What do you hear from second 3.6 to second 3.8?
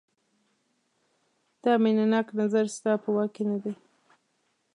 دی.